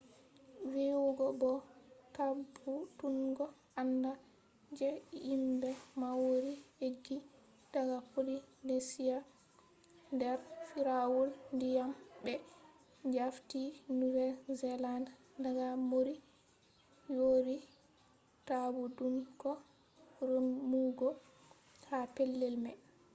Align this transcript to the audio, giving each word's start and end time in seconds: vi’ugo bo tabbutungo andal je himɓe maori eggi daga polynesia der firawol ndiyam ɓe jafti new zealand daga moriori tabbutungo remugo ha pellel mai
vi’ugo 0.71 1.27
bo 1.39 1.51
tabbutungo 2.15 3.45
andal 3.81 4.19
je 4.77 4.89
himɓe 5.25 5.69
maori 6.01 6.53
eggi 6.87 7.17
daga 7.73 7.97
polynesia 8.11 9.17
der 10.19 10.37
firawol 10.69 11.29
ndiyam 11.55 11.91
ɓe 12.23 12.33
jafti 13.13 13.61
new 13.99 14.17
zealand 14.61 15.07
daga 15.45 15.67
moriori 15.89 17.57
tabbutungo 18.47 19.51
remugo 20.29 21.09
ha 21.87 21.99
pellel 22.15 22.55
mai 22.65 22.77